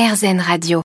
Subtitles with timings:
[0.00, 0.80] RZN Radio.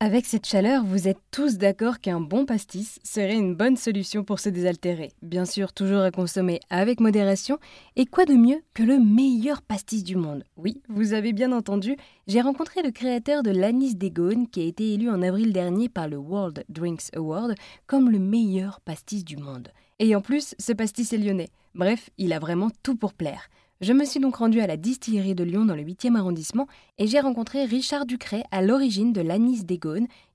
[0.00, 4.40] Avec cette chaleur, vous êtes tous d'accord qu'un bon pastis serait une bonne solution pour
[4.40, 5.12] se désaltérer.
[5.22, 7.60] Bien sûr, toujours à consommer avec modération.
[7.94, 10.42] Et quoi de mieux que le meilleur pastis du monde?
[10.56, 14.12] Oui, vous avez bien entendu, j'ai rencontré le créateur de l'anis des
[14.50, 17.54] qui a été élu en avril dernier par le World Drinks Award
[17.86, 19.68] comme le meilleur pastis du monde.
[20.00, 21.50] Et en plus, ce pastis est lyonnais.
[21.76, 23.48] Bref, il a vraiment tout pour plaire.
[23.82, 26.68] Je me suis donc rendue à la distillerie de Lyon dans le 8e arrondissement
[26.98, 29.80] et j'ai rencontré Richard Ducret à l'origine de l'anis des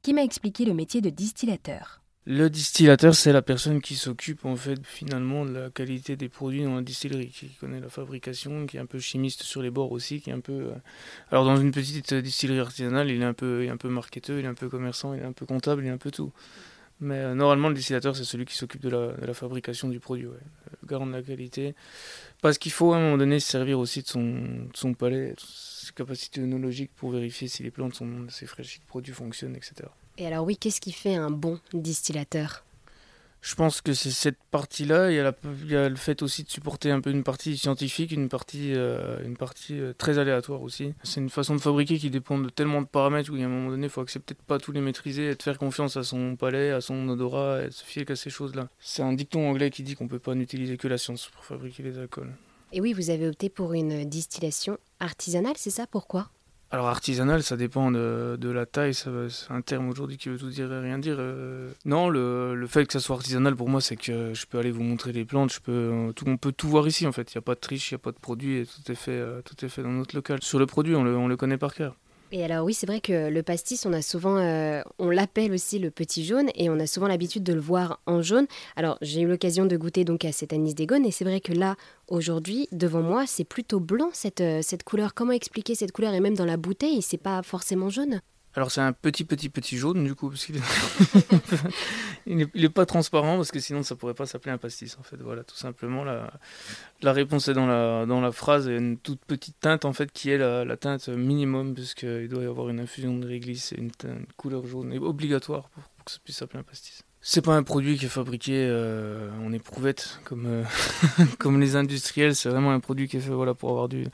[0.02, 2.02] qui m'a expliqué le métier de distillateur.
[2.26, 6.64] Le distillateur, c'est la personne qui s'occupe en fait finalement de la qualité des produits
[6.64, 9.92] dans la distillerie, qui connaît la fabrication, qui est un peu chimiste sur les bords
[9.92, 10.54] aussi, qui est un peu.
[10.54, 10.76] Euh,
[11.30, 14.46] alors dans une petite distillerie artisanale, il est un peu, il un peu marketeur, il
[14.46, 16.34] est un peu commerçant, il est un peu comptable, il est un peu tout.
[17.00, 20.38] Mais euh, normalement, le distillateur, c'est celui qui s'occupe de la, fabrication du produit, ouais.
[20.88, 21.76] garant de la qualité.
[22.42, 26.42] Parce qu'il faut à un moment donné se servir aussi de son, palais, ses capacités
[26.42, 29.90] œnologiques pour vérifier si les plantes sont assez fraîches, si le produit fonctionne, etc.
[30.18, 32.64] Et alors oui, qu'est-ce qui fait un bon distillateur?
[33.46, 35.12] Je pense que c'est cette partie-là.
[35.12, 38.74] Il, y a le fait aussi de supporter un peu une partie scientifique, une partie,
[38.74, 40.96] euh, une partie euh, très aléatoire aussi.
[41.04, 43.70] C'est une façon de fabriquer qui dépend de tellement de paramètres où, à un moment
[43.70, 46.36] donné, il faut accepter de pas tous les maîtriser et de faire confiance à son
[46.36, 48.68] palais, à son odorat et de se fier qu'à ces choses-là.
[48.80, 51.84] C'est un dicton anglais qui dit qu'on peut pas n'utiliser que la science pour fabriquer
[51.84, 52.34] les alcools.
[52.74, 55.86] Et oui, vous avez opté pour une distillation artisanale, c'est ça?
[55.86, 56.32] Pourquoi?
[56.72, 59.10] Alors artisanal, ça dépend de, la taille, c'est
[59.50, 61.18] un terme aujourd'hui qui veut tout dire et rien dire.
[61.20, 61.72] Euh.
[61.86, 64.84] non, le, fait que ça soit artisanal pour moi, c'est que je peux aller vous
[64.84, 67.34] montrer les plantes, je peux, tout, on peut tout voir ici en fait.
[67.34, 68.96] Il n'y a pas de triche, il n'y a pas de produit, et tout est
[68.96, 70.40] fait, euh, tout est fait dans notre local.
[70.42, 71.96] Sur le produit, on le connaît par cœur.
[72.38, 75.80] Et alors oui, c'est vrai que le pastis, on a souvent, euh, on l'appelle aussi
[75.80, 78.46] le petit jaune, et on a souvent l'habitude de le voir en jaune.
[78.76, 81.54] Alors j'ai eu l'occasion de goûter donc à cet anis d'Egone, et c'est vrai que
[81.54, 81.78] là,
[82.10, 85.14] aujourd'hui, devant moi, c'est plutôt blanc cette, euh, cette couleur.
[85.14, 86.14] Comment expliquer cette couleur?
[86.14, 88.20] Et même dans la bouteille, c'est pas forcément jaune?
[88.56, 90.62] Alors c'est un petit petit petit jaune du coup parce qu'il est...
[92.26, 92.70] il, est...
[92.70, 95.58] pas transparent parce que sinon ça pourrait pas s'appeler un pastis en fait voilà tout
[95.58, 96.32] simplement la,
[97.02, 100.10] la réponse est dans la dans la phrase et une toute petite teinte en fait
[100.12, 103.92] qui est la, teinte minimum puisqu'il doit y avoir une infusion de réglisse et une,
[104.38, 107.04] couleur jaune obligatoire pour, que ça puisse s'appeler un pastis.
[107.28, 110.64] C'est pas un produit qui est fabriqué euh, en éprouvette comme euh,
[111.40, 112.36] comme les industriels.
[112.36, 114.06] C'est vraiment un produit qui est fait voilà pour avoir du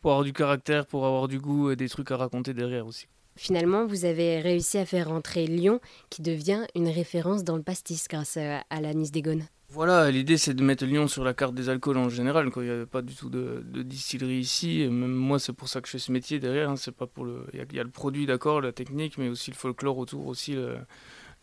[0.00, 3.08] pour avoir du caractère, pour avoir du goût et des trucs à raconter derrière aussi.
[3.34, 8.06] Finalement, vous avez réussi à faire rentrer Lyon, qui devient une référence dans le pastis
[8.06, 9.24] grâce à, l'anis des
[9.68, 12.48] Voilà, l'idée c'est de mettre Lyon sur la carte des alcools en général.
[12.52, 15.80] Quand il n'y avait pas du tout de, distillerie ici, même moi c'est pour ça
[15.80, 16.70] que je fais ce métier derrière.
[16.70, 16.76] Hein.
[16.76, 19.56] c'est pas pour le, il y, a le produit d'accord, la technique, mais aussi le
[19.56, 20.56] folklore autour, aussi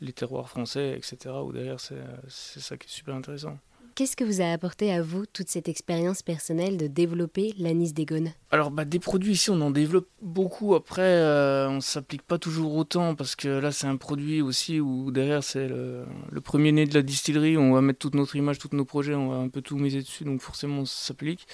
[0.01, 1.35] les terroirs français, etc.
[1.43, 3.57] Où derrière c'est ça qui est super intéressant.
[3.99, 8.31] Qu'est-ce que vous a apporté à vous toute cette expérience personnelle de développer l'anis d'Egone?
[8.49, 12.37] Alors bah, des produits ici on en développe beaucoup, après euh, on ne s'applique pas
[12.37, 16.05] toujours autant parce que là c'est un produit aussi où derrière c'est le,
[16.41, 19.31] premier né de la distillerie, on va mettre toute notre image, tous nos projets, on
[19.31, 21.45] va un peu tout miser dessus donc forcément ça s'applique.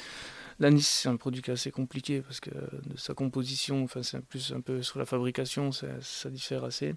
[0.59, 4.22] L'anis c'est un produit qui est assez compliqué parce que de sa composition, enfin c'est
[4.22, 6.94] plus un peu sur la fabrication, ça, ça diffère assez.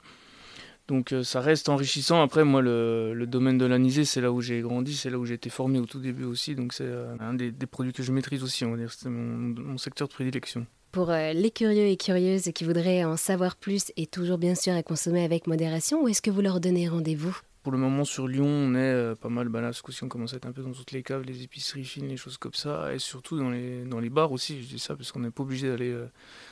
[0.88, 2.22] Donc euh, ça reste enrichissant.
[2.22, 5.34] Après, moi, le, domaine de l'anisé, c'est là où j'ai grandi, c'est là où j'ai
[5.34, 6.54] été formé au tout début aussi.
[6.54, 8.92] Donc c'est euh, un des, produits que je maîtrise aussi, on va dire.
[8.92, 10.66] C'est mon, secteur de prédilection.
[10.90, 14.72] Pour euh, les curieux et curieuses qui voudraient en savoir plus et toujours bien sûr
[14.72, 17.38] à consommer avec modération, où est-ce que vous leur donnez rendez-vous?
[17.62, 19.48] Pour le moment sur Lyon, on est pas mal.
[19.48, 21.42] Bah là, ce coup-ci, on commence à être un peu dans toutes les caves, les
[21.42, 24.62] épiceries fines, les choses comme ça, et surtout dans les, dans les bars aussi.
[24.62, 25.94] Je dis ça parce qu'on n'est pas obligé d'aller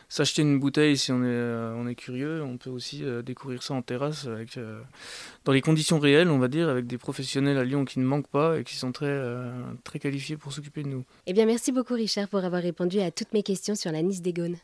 [0.08, 2.42] s'acheter une bouteille si on est, euh, on est curieux.
[2.42, 4.80] On peut aussi euh, découvrir ça en terrasse avec, euh,
[5.44, 8.28] dans les conditions réelles, on va dire, avec des professionnels à Lyon qui ne manquent
[8.28, 9.20] pas et qui sont très,
[9.84, 11.04] très qualifiés pour s'occuper de nous.
[11.26, 14.22] Eh bien, merci beaucoup Richard pour avoir répondu à toutes mes questions sur la Nice
[14.22, 14.56] d'Egone.